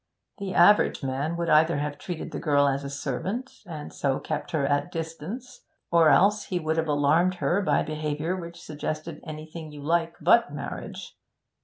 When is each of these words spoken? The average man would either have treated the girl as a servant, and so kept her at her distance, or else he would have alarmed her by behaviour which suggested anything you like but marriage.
The 0.39 0.55
average 0.55 1.03
man 1.03 1.37
would 1.37 1.47
either 1.47 1.77
have 1.77 1.99
treated 1.99 2.31
the 2.31 2.39
girl 2.39 2.67
as 2.67 2.83
a 2.83 2.89
servant, 2.89 3.61
and 3.67 3.93
so 3.93 4.19
kept 4.19 4.49
her 4.49 4.65
at 4.65 4.85
her 4.85 4.89
distance, 4.89 5.63
or 5.91 6.09
else 6.09 6.45
he 6.45 6.59
would 6.59 6.77
have 6.77 6.87
alarmed 6.87 7.35
her 7.35 7.61
by 7.61 7.83
behaviour 7.83 8.35
which 8.35 8.59
suggested 8.59 9.21
anything 9.23 9.71
you 9.71 9.83
like 9.83 10.15
but 10.19 10.51
marriage. 10.51 11.15